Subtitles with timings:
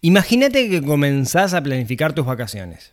[0.00, 2.92] Imagínate que comenzás a planificar tus vacaciones.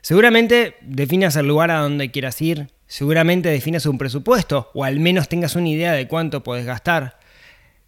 [0.00, 5.28] Seguramente definas el lugar a donde quieras ir, seguramente definas un presupuesto o al menos
[5.28, 7.18] tengas una idea de cuánto podés gastar.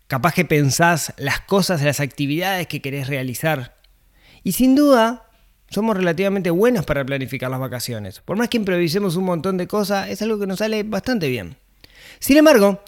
[0.07, 3.79] Capaz que pensás las cosas, las actividades que querés realizar.
[4.45, 5.31] Y sin duda,
[5.71, 8.21] somos relativamente buenos para planificar las vacaciones.
[8.21, 11.57] Por más que improvisemos un montón de cosas, es algo que nos sale bastante bien.
[12.19, 12.85] Sin embargo,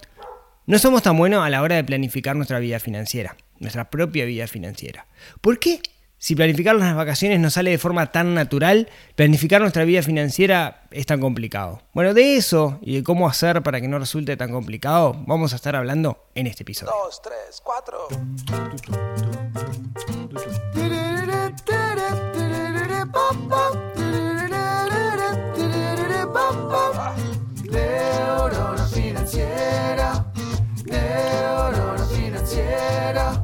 [0.67, 4.47] no somos tan buenos a la hora de planificar nuestra vida financiera nuestra propia vida
[4.47, 5.07] financiera.
[5.41, 5.81] ¿Por qué?
[6.25, 11.05] Si planificar las vacaciones nos sale de forma tan natural, planificar nuestra vida financiera es
[11.05, 11.83] tan complicado.
[11.93, 15.57] Bueno, de eso y de cómo hacer para que no resulte tan complicado, vamos a
[15.57, 16.95] estar hablando en este episodio.
[17.05, 18.09] 2, 3, 4.
[27.71, 30.33] Neurona financiera,
[30.85, 33.44] neurona financiera,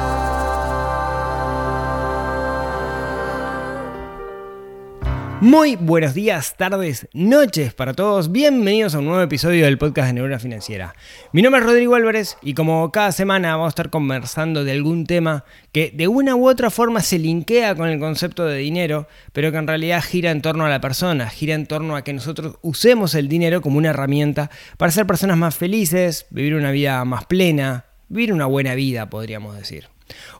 [5.41, 8.31] Muy buenos días, tardes, noches para todos.
[8.31, 10.93] Bienvenidos a un nuevo episodio del podcast de Neurona Financiera.
[11.33, 15.07] Mi nombre es Rodrigo Álvarez y como cada semana vamos a estar conversando de algún
[15.07, 19.51] tema que de una u otra forma se linkea con el concepto de dinero, pero
[19.51, 22.59] que en realidad gira en torno a la persona, gira en torno a que nosotros
[22.61, 27.25] usemos el dinero como una herramienta para ser personas más felices, vivir una vida más
[27.25, 29.87] plena, vivir una buena vida, podríamos decir.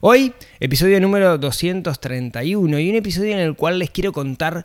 [0.00, 4.64] Hoy, episodio número 231 y un episodio en el cual les quiero contar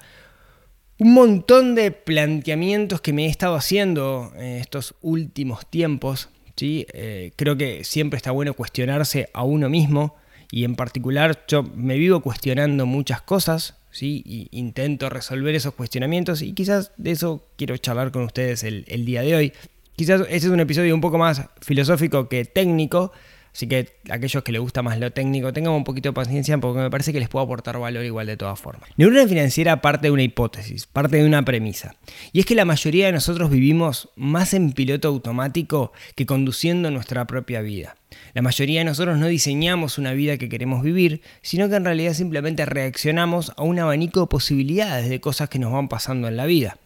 [1.00, 6.30] un montón de planteamientos que me he estado haciendo en estos últimos tiempos.
[6.56, 6.88] ¿sí?
[6.94, 10.16] Eh, creo que siempre está bueno cuestionarse a uno mismo
[10.50, 13.78] y en particular yo me vivo cuestionando muchas cosas.
[13.92, 14.48] ¿sí?
[14.52, 19.22] Intento resolver esos cuestionamientos y quizás de eso quiero charlar con ustedes el, el día
[19.22, 19.54] de hoy.
[19.96, 23.12] Quizás este es un episodio un poco más filosófico que técnico,
[23.58, 26.80] Así que aquellos que les gusta más lo técnico, tengan un poquito de paciencia porque
[26.80, 28.88] me parece que les puedo aportar valor igual de todas formas.
[28.98, 31.96] Neurona financiera parte de una hipótesis, parte de una premisa.
[32.34, 37.26] Y es que la mayoría de nosotros vivimos más en piloto automático que conduciendo nuestra
[37.26, 37.98] propia vida.
[38.36, 42.14] La mayoría de nosotros no diseñamos una vida que queremos vivir, sino que en realidad
[42.14, 46.46] simplemente reaccionamos a un abanico de posibilidades de cosas que nos van pasando en la
[46.46, 46.78] vida.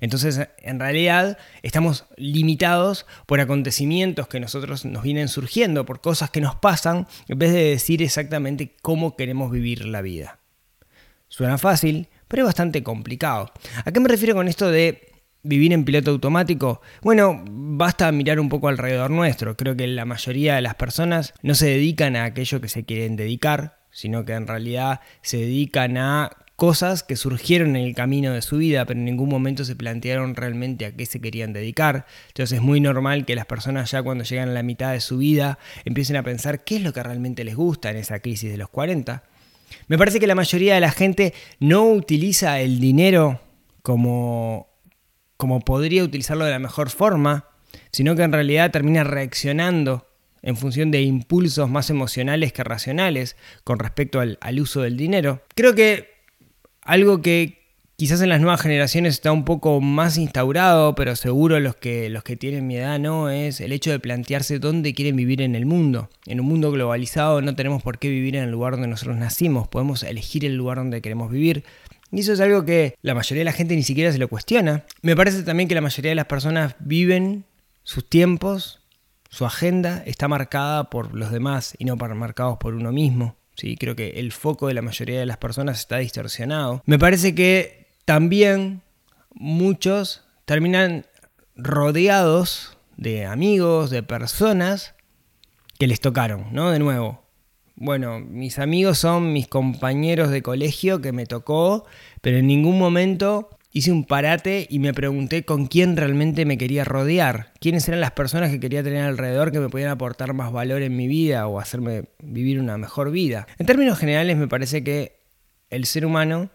[0.00, 6.40] Entonces, en realidad, estamos limitados por acontecimientos que nosotros nos vienen surgiendo, por cosas que
[6.40, 10.40] nos pasan, en vez de decir exactamente cómo queremos vivir la vida.
[11.28, 13.52] Suena fácil, pero es bastante complicado.
[13.84, 16.80] ¿A qué me refiero con esto de vivir en piloto automático?
[17.02, 19.56] Bueno, basta mirar un poco alrededor nuestro.
[19.56, 23.16] Creo que la mayoría de las personas no se dedican a aquello que se quieren
[23.16, 28.40] dedicar, sino que en realidad se dedican a cosas que surgieron en el camino de
[28.40, 32.06] su vida, pero en ningún momento se plantearon realmente a qué se querían dedicar.
[32.28, 35.18] Entonces es muy normal que las personas ya cuando llegan a la mitad de su
[35.18, 38.56] vida empiecen a pensar qué es lo que realmente les gusta en esa crisis de
[38.56, 39.22] los 40.
[39.88, 43.40] Me parece que la mayoría de la gente no utiliza el dinero
[43.82, 44.68] como,
[45.36, 47.50] como podría utilizarlo de la mejor forma,
[47.92, 50.08] sino que en realidad termina reaccionando
[50.40, 55.42] en función de impulsos más emocionales que racionales con respecto al, al uso del dinero.
[55.54, 56.15] Creo que
[56.86, 57.66] algo que
[57.96, 62.22] quizás en las nuevas generaciones está un poco más instaurado, pero seguro los que, los
[62.22, 65.66] que tienen mi edad no, es el hecho de plantearse dónde quieren vivir en el
[65.66, 66.10] mundo.
[66.26, 69.68] En un mundo globalizado no tenemos por qué vivir en el lugar donde nosotros nacimos,
[69.68, 71.64] podemos elegir el lugar donde queremos vivir.
[72.12, 74.84] Y eso es algo que la mayoría de la gente ni siquiera se lo cuestiona.
[75.02, 77.44] Me parece también que la mayoría de las personas viven
[77.82, 78.80] sus tiempos,
[79.28, 83.35] su agenda está marcada por los demás y no marcados por uno mismo.
[83.56, 83.76] ¿Sí?
[83.76, 86.82] Creo que el foco de la mayoría de las personas está distorsionado.
[86.86, 88.82] Me parece que también
[89.34, 91.06] muchos terminan
[91.56, 94.94] rodeados de amigos, de personas
[95.78, 96.70] que les tocaron, ¿no?
[96.70, 97.22] De nuevo.
[97.74, 101.84] Bueno, mis amigos son mis compañeros de colegio que me tocó,
[102.22, 106.82] pero en ningún momento hice un parate y me pregunté con quién realmente me quería
[106.82, 110.80] rodear, quiénes eran las personas que quería tener alrededor que me podían aportar más valor
[110.80, 113.46] en mi vida o hacerme vivir una mejor vida.
[113.58, 115.20] En términos generales me parece que
[115.68, 116.48] el ser humano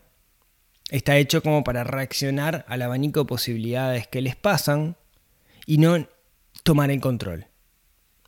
[0.89, 4.95] está hecho como para reaccionar al abanico de posibilidades que les pasan
[5.68, 6.07] y no
[6.63, 7.45] tomar el control.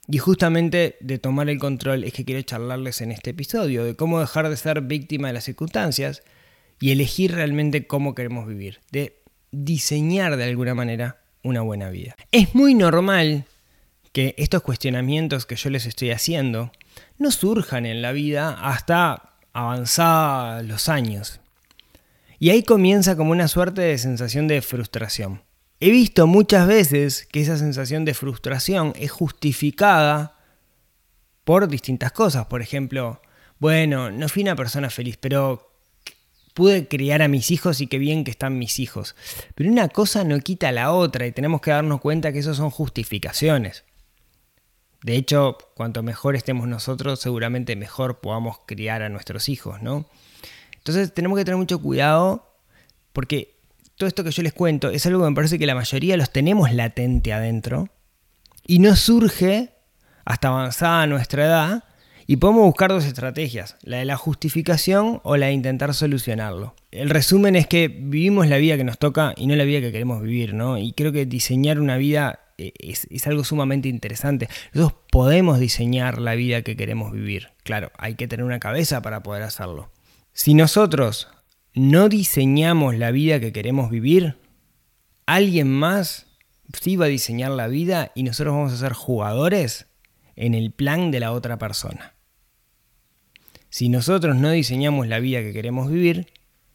[0.07, 4.19] Y justamente de tomar el control es que quiero charlarles en este episodio, de cómo
[4.19, 6.22] dejar de ser víctima de las circunstancias
[6.80, 9.22] y elegir realmente cómo queremos vivir, de
[9.52, 12.16] diseñar de alguna manera una buena vida.
[12.31, 13.46] Es muy normal
[14.12, 16.72] que estos cuestionamientos que yo les estoy haciendo
[17.18, 21.40] no surjan en la vida hasta avanzados los años.
[22.40, 25.42] Y ahí comienza como una suerte de sensación de frustración.
[25.80, 30.38] He visto muchas veces que esa sensación de frustración es justificada
[31.44, 32.46] por distintas cosas.
[32.46, 33.22] Por ejemplo,
[33.60, 35.73] bueno, no fui una persona feliz, pero
[36.54, 39.16] pude criar a mis hijos y qué bien que están mis hijos.
[39.56, 42.70] Pero una cosa no quita la otra y tenemos que darnos cuenta que eso son
[42.70, 43.84] justificaciones.
[45.04, 50.06] De hecho, cuanto mejor estemos nosotros, seguramente mejor podamos criar a nuestros hijos, ¿no?
[50.78, 52.58] Entonces tenemos que tener mucho cuidado
[53.12, 53.58] porque
[53.98, 56.32] todo esto que yo les cuento es algo que me parece que la mayoría los
[56.32, 57.90] tenemos latente adentro
[58.66, 59.74] y no surge
[60.26, 61.84] hasta avanzada nuestra edad
[62.28, 66.75] y podemos buscar dos estrategias, la de la justificación o la de intentar solucionarlo.
[66.92, 69.92] El resumen es que vivimos la vida que nos toca y no la vida que
[69.92, 70.78] queremos vivir, ¿no?
[70.78, 74.48] Y creo que diseñar una vida eh, es, es, algo sumamente interesante.
[74.74, 77.50] Nosotros podemos diseñar la vida que queremos vivir.
[77.64, 79.90] Claro, hay que tener una cabeza para poder hacerlo.
[80.34, 81.28] Si nosotros
[81.74, 84.38] no diseñamos la vida que queremos vivir,
[85.26, 86.28] alguien más
[86.81, 89.88] sí va a diseñar la vida y nosotros vamos a ser jugadores
[90.36, 92.12] en el plan de la otra persona.
[93.74, 96.31] Si nosotros no diseñamos la vida que queremos vivir,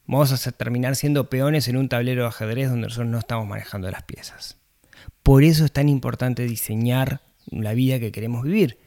[0.07, 3.89] vamos a terminar siendo peones en un tablero de ajedrez donde nosotros no estamos manejando
[3.89, 4.57] las piezas.
[5.23, 8.79] Por eso es tan importante diseñar la vida que queremos vivir.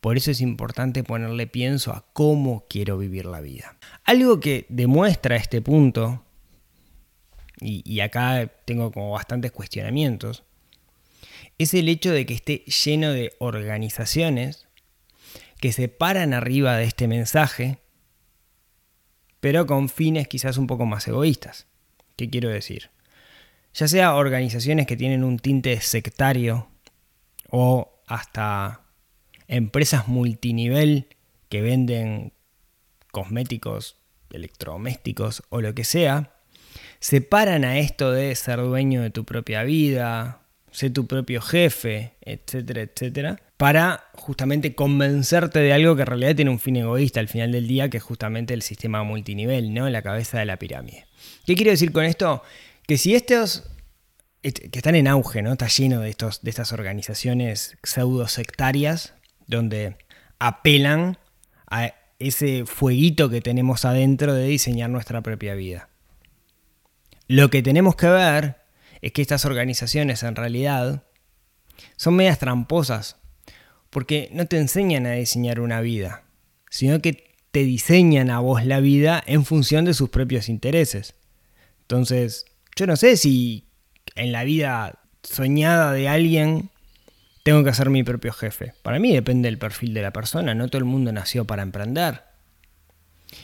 [0.00, 3.76] Por eso es importante ponerle pienso a cómo quiero vivir la vida.
[4.04, 6.24] Algo que demuestra este punto,
[7.60, 10.42] y, acá tengo como bastantes cuestionamientos,
[11.58, 14.67] es el hecho de que esté lleno de organizaciones
[15.60, 17.78] que se paran arriba de este mensaje,
[19.40, 21.66] pero con fines quizás un poco más egoístas.
[22.16, 22.90] ¿Qué quiero decir?
[23.74, 26.68] Ya sea organizaciones que tienen un tinte sectario
[27.50, 28.82] o hasta
[29.46, 31.08] empresas multinivel
[31.48, 32.32] que venden
[33.10, 33.96] cosméticos,
[34.30, 36.34] electrodomésticos o lo que sea,
[37.00, 42.12] se paran a esto de ser dueño de tu propia vida, sé tu propio jefe,
[42.20, 47.28] etcétera, etcétera, para justamente convencerte de algo que en realidad tiene un fin egoísta al
[47.28, 49.88] final del día, que es justamente el sistema multinivel, ¿no?
[49.90, 51.06] La cabeza de la pirámide.
[51.44, 52.42] ¿Qué quiero decir con esto?
[52.86, 53.64] Que si estos
[54.42, 55.52] que están en auge, ¿no?
[55.52, 59.14] Está lleno de, estos, de estas organizaciones pseudo sectarias
[59.46, 59.96] donde
[60.38, 61.18] apelan
[61.70, 65.88] a ese fueguito que tenemos adentro de diseñar nuestra propia vida.
[67.26, 68.57] Lo que tenemos que ver
[69.00, 71.04] es que estas organizaciones en realidad
[71.96, 73.16] son medias tramposas,
[73.90, 76.24] porque no te enseñan a diseñar una vida,
[76.70, 81.14] sino que te diseñan a vos la vida en función de sus propios intereses.
[81.82, 82.44] Entonces,
[82.76, 83.68] yo no sé si
[84.14, 86.70] en la vida soñada de alguien
[87.42, 88.74] tengo que ser mi propio jefe.
[88.82, 92.22] Para mí depende del perfil de la persona, no todo el mundo nació para emprender.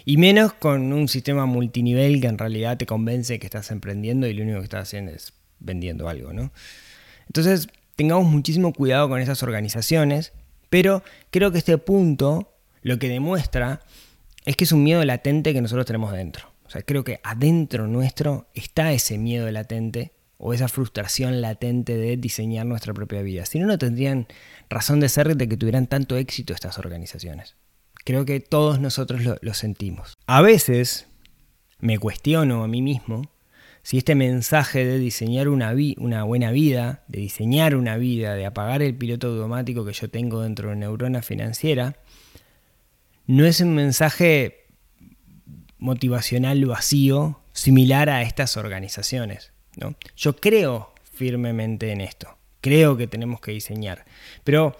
[0.04, 4.34] Y menos con un sistema multinivel que en realidad te convence que estás emprendiendo y
[4.34, 6.52] lo único que estás haciendo es vendiendo algo, ¿no?
[7.26, 10.32] Entonces, tengamos muchísimo cuidado con esas organizaciones,
[10.70, 13.80] pero creo que este punto lo que demuestra
[14.44, 16.52] es que es un miedo latente que nosotros tenemos dentro.
[16.66, 22.16] O sea, creo que adentro nuestro está ese miedo latente o esa frustración latente de
[22.16, 23.46] diseñar nuestra propia vida.
[23.46, 24.26] Si no, no tendrían
[24.68, 27.56] razón de ser de que tuvieran tanto éxito estas organizaciones.
[28.04, 30.14] Creo que todos nosotros lo, lo sentimos.
[30.26, 31.06] A veces
[31.78, 33.30] me cuestiono a mí mismo
[33.84, 35.74] si este mensaje de diseñar una,
[36.24, 40.70] buena vida, de diseñar una vida, de apagar el piloto automático que yo tengo dentro
[40.70, 41.98] de neurona financiera,
[43.26, 44.68] no es un mensaje
[45.76, 49.52] motivacional vacío similar a estas organizaciones.
[49.76, 49.94] ¿no?
[50.16, 54.06] Yo creo firmemente en esto, creo que tenemos que diseñar,
[54.44, 54.74] pero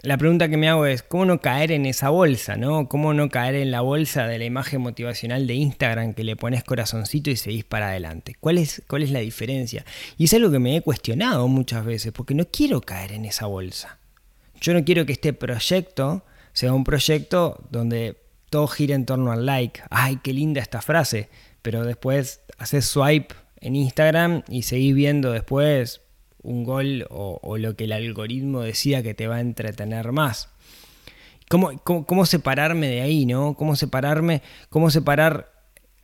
[0.00, 2.56] la pregunta que me hago es, ¿cómo no caer en esa bolsa?
[2.56, 2.88] ¿no?
[2.88, 6.62] ¿Cómo no caer en la bolsa de la imagen motivacional de Instagram que le pones
[6.62, 8.36] corazoncito y seguís para adelante?
[8.38, 9.84] ¿Cuál es, ¿Cuál es la diferencia?
[10.16, 13.46] Y es algo que me he cuestionado muchas veces, porque no quiero caer en esa
[13.46, 13.98] bolsa.
[14.60, 18.16] Yo no quiero que este proyecto sea un proyecto donde
[18.50, 19.80] todo gira en torno al like.
[19.90, 21.28] ¡Ay, qué linda esta frase!
[21.62, 26.02] Pero después haces swipe en Instagram y seguís viendo después
[26.48, 30.48] un gol o, lo que el algoritmo decía que te va a entretener más.
[31.48, 33.54] ¿Cómo, cómo, separarme de ahí, no?
[33.54, 35.52] ¿Cómo separarme, cómo separar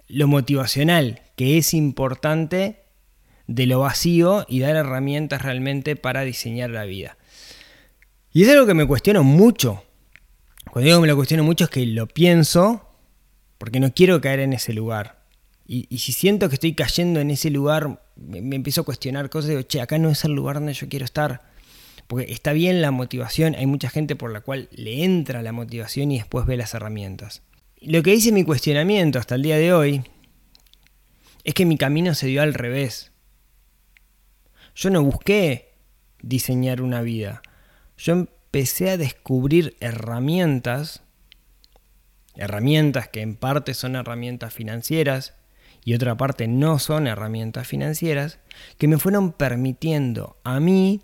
[0.07, 2.81] lo motivacional, que es importante,
[3.47, 7.17] de lo vacío y dar herramientas realmente para diseñar la vida?
[8.33, 9.83] Y es algo que me cuestiono mucho.
[10.71, 12.87] Cuando digo que me lo cuestiono mucho es que lo pienso
[13.59, 15.24] porque no quiero caer en ese lugar.
[15.67, 19.63] Y, si siento que estoy cayendo en ese lugar me, empiezo a cuestionar cosas digo,
[19.63, 21.43] che, acá no es el lugar donde yo quiero estar.
[22.07, 26.13] Porque está bien la motivación, hay mucha gente por la cual le entra la motivación
[26.13, 27.43] y después ve las herramientas.
[27.81, 30.05] Lo que dice mi cuestionamiento hasta el día de hoy
[31.45, 33.13] es que mi camino se dio al revés.
[34.75, 35.73] Yo no busqué
[36.21, 37.41] diseñar una vida.
[37.97, 41.03] Yo empecé a descubrir herramientas,
[42.35, 45.35] herramientas que en parte son herramientas financieras
[45.85, 48.39] y otra parte no son herramientas financieras,
[48.79, 51.03] que me fueron permitiendo a mí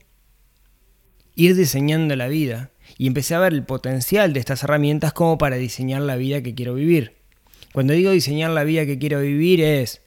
[1.35, 5.57] ir diseñando la vida y empecé a ver el potencial de estas herramientas como para
[5.57, 7.17] diseñar la vida que quiero vivir.
[7.73, 10.03] Cuando digo diseñar la vida que quiero vivir es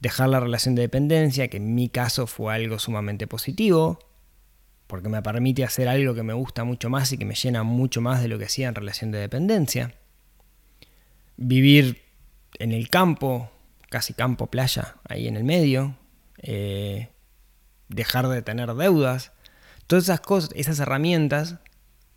[0.00, 3.98] dejar la relación de dependencia, que en mi caso fue algo sumamente positivo,
[4.86, 8.00] porque me permite hacer algo que me gusta mucho más y que me llena mucho
[8.00, 9.94] más de lo que hacía en relación de dependencia.
[11.36, 12.02] Vivir
[12.58, 13.50] en el campo,
[13.94, 15.96] casi campo playa, ahí en el medio.
[16.38, 17.10] Eh,
[17.88, 19.30] dejar de tener deudas.
[19.86, 21.60] Todas esas cosas, esas herramientas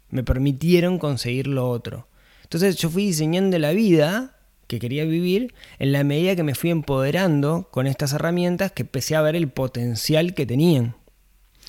[0.10, 2.08] me permitieron conseguir lo otro.
[2.42, 6.72] Entonces yo fui diseñando la vida que quería vivir en la medida que me fui
[6.72, 10.96] empoderando con estas herramientas que empecé a ver el potencial que tenían.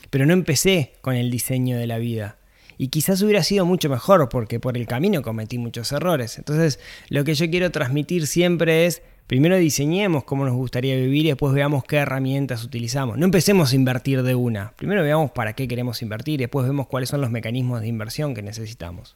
[0.08, 2.38] Pero no empecé con el diseño de la vida.
[2.78, 6.38] Y quizás hubiera sido mucho mejor porque por el camino cometí muchos errores.
[6.38, 11.28] Entonces lo que yo quiero transmitir siempre es, primero diseñemos cómo nos gustaría vivir y
[11.28, 13.16] después veamos qué herramientas utilizamos.
[13.16, 14.72] No empecemos a invertir de una.
[14.72, 18.34] Primero veamos para qué queremos invertir y después vemos cuáles son los mecanismos de inversión
[18.34, 19.14] que necesitamos.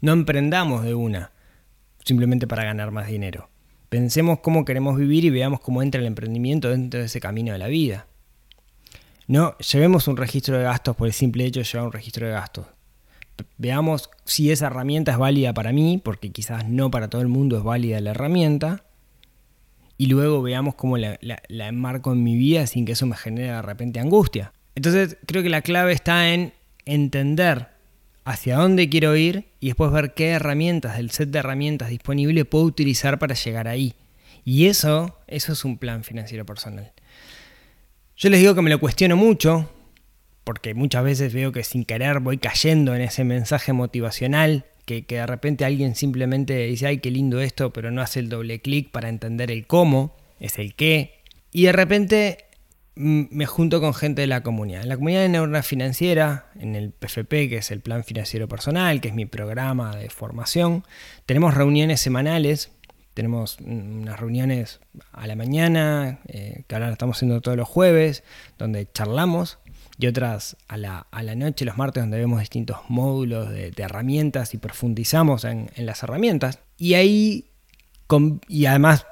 [0.00, 1.32] No emprendamos de una
[2.04, 3.50] simplemente para ganar más dinero.
[3.88, 7.58] Pensemos cómo queremos vivir y veamos cómo entra el emprendimiento dentro de ese camino de
[7.58, 8.06] la vida.
[9.26, 12.32] No llevemos un registro de gastos por el simple hecho de llevar un registro de
[12.32, 12.66] gastos.
[13.56, 17.58] Veamos si esa herramienta es válida para mí, porque quizás no para todo el mundo
[17.58, 18.84] es válida la herramienta.
[19.98, 23.62] Y luego veamos cómo la, enmarco en mi vida sin que eso me genere de
[23.62, 24.52] repente angustia.
[24.74, 27.66] Entonces creo que la clave está en entender
[28.24, 32.64] hacia dónde quiero ir y después ver qué herramientas del set de herramientas disponible puedo
[32.64, 33.94] utilizar para llegar ahí.
[34.44, 36.92] Y eso, eso es un plan financiero personal.
[38.16, 39.70] Yo les digo que me lo cuestiono mucho,
[40.44, 45.26] porque muchas veces veo que sin querer voy cayendo en ese mensaje motivacional, que, de
[45.26, 49.08] repente alguien simplemente dice, ay, qué lindo esto, pero no hace el doble clic para
[49.08, 51.22] entender el cómo, es el qué.
[51.52, 52.38] Y de repente
[52.94, 54.82] me junto con gente de la comunidad.
[54.82, 59.00] En la comunidad de neurona financiera, en el PFP, que es el Plan Financiero Personal,
[59.00, 60.84] que es mi programa de formación,
[61.26, 62.72] tenemos reuniones semanales.
[63.14, 64.80] Tenemos unas reuniones
[65.12, 68.22] a la mañana, eh, que ahora estamos haciendo todos los jueves,
[68.58, 69.58] donde charlamos,
[69.98, 74.54] y otras a la, a la noche, los martes, donde vemos distintos módulos de, herramientas
[74.54, 76.60] y profundizamos en, en, las herramientas.
[76.76, 77.46] Y ahí,
[78.06, 79.06] con, y además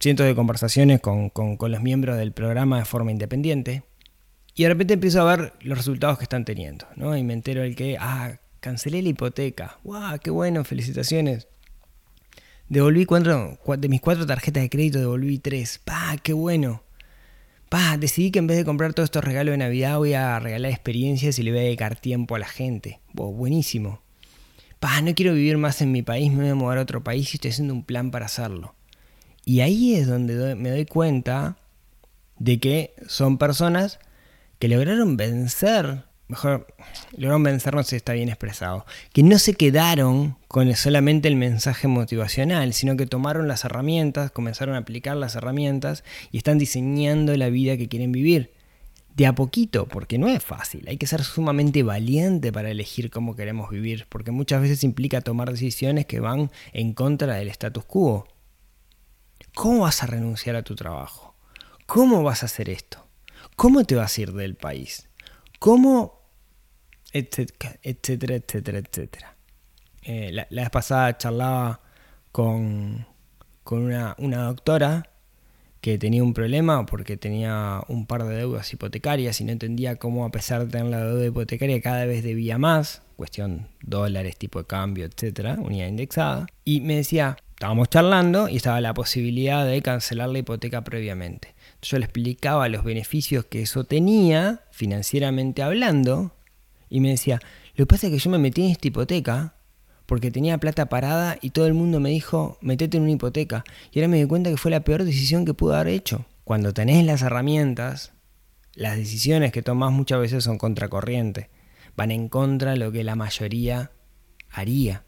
[0.00, 3.84] cientos de conversaciones con, los miembros del programa de forma independiente.
[4.54, 7.16] Y de repente empiezo a ver los resultados que están teniendo, ¿no?
[7.16, 9.78] Y me entero el que, ah, cancelé la hipoteca.
[9.84, 10.18] ¡Wow!
[10.22, 10.64] ¡Qué bueno!
[10.64, 11.46] ¡Felicitaciones!
[12.68, 15.80] Devolví cuatro, de mis cuatro tarjetas de crédito, devolví tres.
[15.84, 16.16] ¡Pah!
[16.22, 16.82] ¡Qué bueno!
[17.70, 17.96] ¡Pah!
[17.96, 21.38] Decidí que en vez de comprar todos estos regalos de Navidad voy a regalar experiencias
[21.38, 23.00] y le voy a dedicar tiempo a la gente.
[23.14, 23.32] ¡Wow!
[23.32, 24.02] Buenísimo.
[24.80, 25.00] ¡Pah!
[25.02, 27.36] No quiero vivir más en mi país, me voy a mudar a otro país y
[27.36, 28.74] estoy haciendo un plan para hacerlo.
[29.44, 31.58] Y ahí es donde me doy cuenta
[32.40, 34.00] de que son personas
[34.58, 36.66] que lograron vencer, mejor,
[37.12, 41.88] lograron vencer, no si está bien expresado, que no se quedaron con solamente el mensaje
[41.88, 47.50] motivacional, sino que tomaron las herramientas, comenzaron a aplicar las herramientas y están diseñando la
[47.50, 48.52] vida que quieren vivir.
[49.16, 53.34] De a poquito, porque no es fácil, hay que ser sumamente valiente para elegir cómo
[53.34, 58.28] queremos vivir, porque muchas veces implica tomar decisiones que van en contra del status quo.
[59.54, 61.34] ¿Cómo vas a renunciar a tu trabajo?
[61.86, 63.04] ¿Cómo vas a hacer esto?
[63.56, 65.08] ¿Cómo te vas a ir del país?
[65.58, 66.19] ¿Cómo?
[67.12, 69.36] Etcétera, etcétera, etcétera, etcétera.
[70.02, 71.80] Eh, la, vez pasada charlaba
[72.32, 73.06] con,
[73.64, 75.10] con una, una doctora
[75.80, 80.24] que tenía un problema porque tenía un par de deudas hipotecarias y no entendía cómo
[80.24, 84.66] a pesar de tener la deuda hipotecaria cada vez debía más, cuestión dólares, tipo de
[84.66, 86.46] cambio, etcétera, unidad indexada.
[86.64, 91.54] Y me decía, estábamos charlando y estaba la posibilidad de cancelar la hipoteca previamente.
[91.82, 96.32] Yo le explicaba los beneficios que eso tenía, financieramente hablando,
[96.90, 97.40] y me decía,
[97.74, 99.54] lo que pasa es que yo me metí en esta hipoteca
[100.04, 103.64] porque tenía plata parada y todo el mundo me dijo, metete en una hipoteca.
[103.92, 106.26] Y ahora me di cuenta que fue la peor decisión que pude haber hecho.
[106.42, 108.12] Cuando tenés las herramientas,
[108.74, 111.48] las decisiones que tomás muchas veces son contracorriente.
[111.96, 113.92] Van en contra de lo que la mayoría
[114.50, 115.04] haría.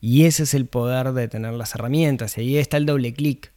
[0.00, 2.36] Y ese es el poder de tener las herramientas.
[2.38, 3.52] Y ahí está el doble clic.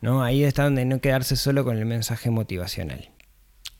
[0.00, 0.22] ¿no?
[0.22, 3.10] Ahí está donde no quedarse solo con el mensaje motivacional.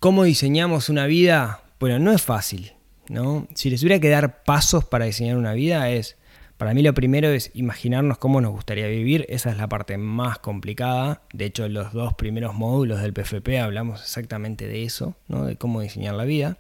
[0.00, 1.62] ¿Cómo diseñamos una vida?
[1.78, 2.72] Bueno, no es fácil.
[3.08, 3.46] ¿No?
[3.54, 6.16] Si les hubiera que dar pasos para diseñar una vida es,
[6.56, 10.38] para mí lo primero es imaginarnos cómo nos gustaría vivir, esa es la parte más
[10.38, 15.44] complicada, de hecho los dos primeros módulos del PFP hablamos exactamente de eso, ¿no?
[15.44, 16.58] de cómo diseñar la vida.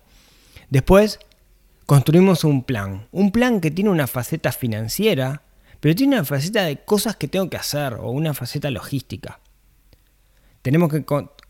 [0.68, 1.18] Después
[1.86, 5.42] construimos un plan, un plan que tiene una faceta financiera,
[5.80, 9.40] pero tiene una faceta de cosas que tengo que hacer o una faceta logística.
[10.62, 11.04] Tenemos que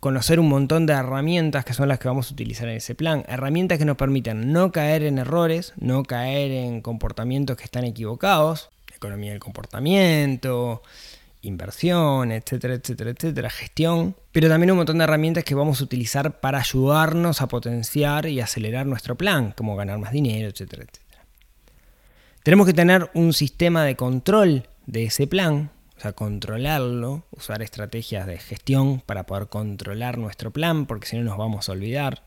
[0.07, 3.25] conocer un montón de herramientas que son las que vamos a utilizar en ese plan.
[3.27, 8.71] Herramientas que nos permitan no caer en errores, no caer en comportamientos que están equivocados,
[8.95, 10.81] economía del comportamiento,
[11.43, 16.39] inversión, etcétera, etcétera, etcétera, gestión, pero también un montón de herramientas que vamos a utilizar
[16.39, 21.25] para ayudarnos a potenciar y acelerar nuestro plan, como ganar más dinero, etcétera, etcétera.
[22.45, 28.27] Tenemos que tener un sistema de control de ese plan, o sea, controlarlo, usar estrategias
[28.27, 32.25] de gestión para poder controlar nuestro plan, porque si no nos vamos a olvidar.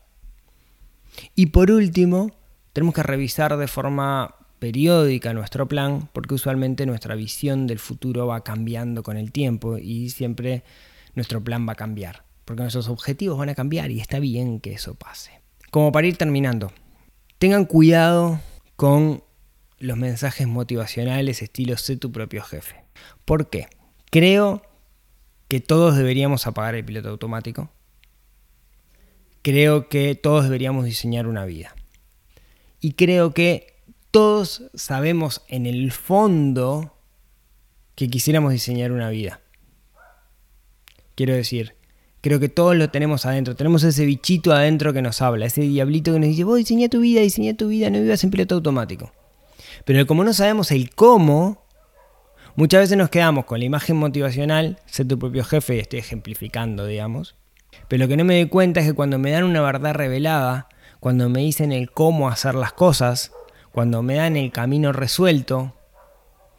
[1.34, 2.32] Y por último,
[2.72, 8.42] tenemos que revisar de forma periódica nuestro plan, porque usualmente nuestra visión del futuro va
[8.42, 10.64] cambiando con el tiempo y siempre
[11.14, 14.72] nuestro plan va a cambiar, porque nuestros objetivos van a cambiar y está bien que
[14.72, 15.40] eso pase.
[15.70, 16.72] Como para ir terminando,
[17.38, 18.40] tengan cuidado
[18.76, 19.22] con
[19.80, 22.76] los mensajes motivacionales estilo sé tu propio jefe.
[23.24, 23.66] ¿Por qué?
[24.10, 24.62] Creo
[25.48, 27.72] que todos deberíamos apagar el piloto automático.
[29.42, 31.74] Creo que todos deberíamos diseñar una vida.
[32.80, 33.74] Y creo que
[34.10, 36.96] todos sabemos en el fondo
[37.94, 39.40] que quisiéramos diseñar una vida.
[41.14, 41.74] Quiero decir,
[42.20, 43.56] creo que todos lo tenemos adentro.
[43.56, 47.00] Tenemos ese bichito adentro que nos habla, ese diablito que nos dice, vos diseñá tu
[47.00, 49.10] vida, diseñá tu vida, no vivas en piloto automático.
[49.84, 51.64] Pero como no sabemos el cómo,
[52.54, 56.86] muchas veces nos quedamos con la imagen motivacional, ser tu propio jefe, y estoy ejemplificando,
[56.86, 57.36] digamos.
[57.88, 60.68] Pero lo que no me doy cuenta es que cuando me dan una verdad revelada,
[61.00, 63.32] cuando me dicen el cómo hacer las cosas,
[63.72, 65.74] cuando me dan el camino resuelto,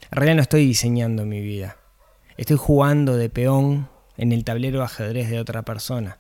[0.10, 1.78] en realidad no estoy diseñando mi vida.
[2.38, 6.20] Estoy jugando de peón en el tablero de ajedrez de otra persona.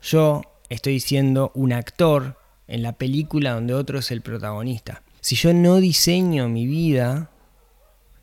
[0.00, 5.02] Yo estoy siendo un actor en la película donde otro es el protagonista.
[5.22, 7.30] Si yo no diseño mi vida,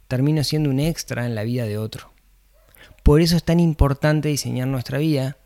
[0.09, 2.11] termino siendo un extra en la vida de otro.
[3.03, 5.37] Por eso es tan importante diseñar nuestra vida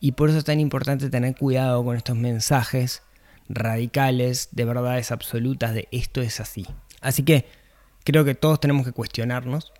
[0.00, 3.02] y por eso es tan importante tener cuidado con estos mensajes
[3.48, 6.66] radicales, de verdades absolutas, de esto es así.
[7.00, 7.46] Así que
[8.04, 9.72] creo que todos tenemos que cuestionarnos,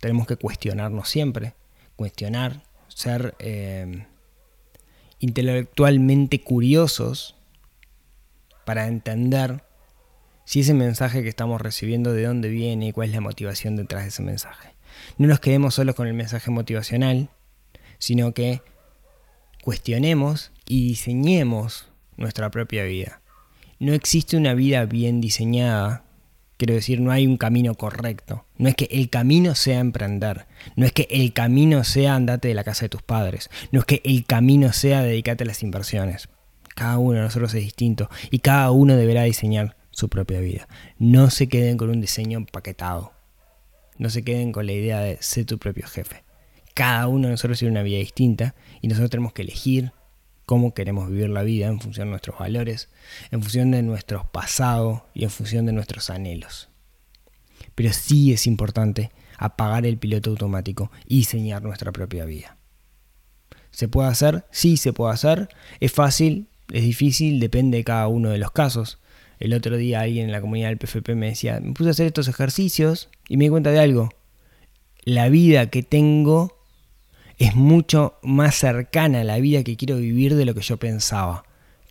[0.00, 1.54] tenemos que cuestionarnos siempre,
[1.96, 4.06] cuestionar, ser eh,
[5.18, 7.34] intelectualmente curiosos
[8.64, 9.64] para entender
[10.50, 14.02] si ese mensaje que estamos recibiendo de dónde viene y cuál es la motivación detrás
[14.02, 14.70] de ese mensaje.
[15.16, 17.28] No nos quedemos solos con el mensaje motivacional,
[18.00, 18.60] sino que
[19.62, 21.86] cuestionemos y diseñemos
[22.16, 23.22] nuestra propia vida.
[23.78, 26.02] No existe una vida bien diseñada,
[26.56, 28.44] quiero decir, no hay un camino correcto.
[28.58, 32.54] No es que el camino sea emprender, no es que el camino sea andate de
[32.54, 36.28] la casa de tus padres, no es que el camino sea dedicarte a las inversiones.
[36.74, 40.66] Cada uno de nosotros es distinto y cada uno deberá diseñar su propia vida.
[40.98, 43.12] No se queden con un diseño empaquetado.
[43.98, 46.24] No se queden con la idea de ser tu propio jefe.
[46.74, 49.92] Cada uno de nosotros tiene una vida distinta y nosotros tenemos que elegir
[50.46, 52.88] cómo queremos vivir la vida en función de nuestros valores,
[53.30, 56.70] en función de nuestro pasado y en función de nuestros anhelos.
[57.74, 62.56] Pero sí es importante apagar el piloto automático y diseñar nuestra propia vida.
[63.70, 64.46] ¿Se puede hacer?
[64.50, 65.50] Sí, se puede hacer.
[65.78, 68.99] Es fácil, es difícil, depende de cada uno de los casos.
[69.40, 72.06] El otro día alguien en la comunidad del PFP me decía, me puse a hacer
[72.06, 74.10] estos ejercicios y me di cuenta de algo.
[75.02, 76.58] La vida que tengo
[77.38, 81.44] es mucho más cercana a la vida que quiero vivir de lo que yo pensaba.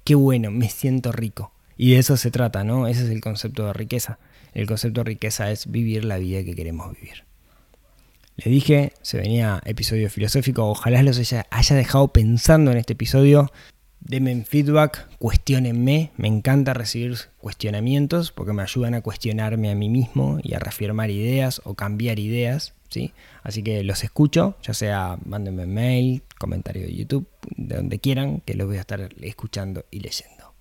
[0.04, 1.52] Qué bueno, me siento rico.
[1.76, 2.88] Y de eso se trata, ¿no?
[2.88, 4.20] Ese es el concepto de riqueza.
[4.54, 7.24] El concepto de riqueza es vivir la vida que queremos vivir.
[8.38, 13.52] Les dije, se venía episodio filosófico, ojalá los haya, haya dejado pensando en este episodio.
[14.02, 20.40] Denme feedback, cuestionenme, me encanta recibir cuestionamientos porque me ayudan a cuestionarme a mí mismo
[20.42, 22.74] y a reafirmar ideas o cambiar ideas.
[23.44, 28.56] Así que los escucho, ya sea mándenme mail, comentario de YouTube, de donde quieran, que
[28.56, 30.54] los voy a estar escuchando y leyendo.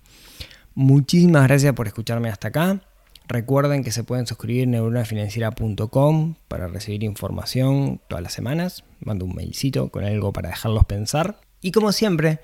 [0.75, 2.81] Muchísimas gracias por escucharme hasta acá.
[3.27, 8.83] Recuerden que se pueden suscribir en neuronafinanciera.com para recibir información todas las semanas.
[8.99, 11.39] Mando un mailcito con algo para dejarlos pensar.
[11.61, 12.39] Y como siempre,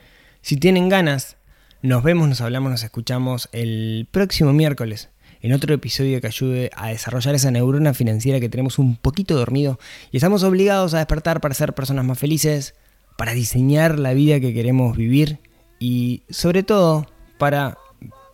[0.45, 1.37] si tienen ganas,
[1.81, 5.09] nos vemos, nos hablamos, nos escuchamos el próximo miércoles
[5.41, 9.79] en otro episodio que ayude a desarrollar esa neurona financiera que tenemos un poquito dormido
[10.11, 12.75] y estamos obligados a despertar para ser personas más felices,
[13.17, 15.39] para diseñar la vida que queremos vivir
[15.79, 17.07] y sobre todo
[17.39, 17.79] para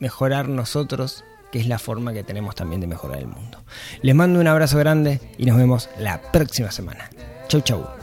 [0.01, 3.63] mejorar nosotros, que es la forma que tenemos también de mejorar el mundo.
[4.01, 7.09] Les mando un abrazo grande y nos vemos la próxima semana.
[7.47, 8.00] Chau, chau.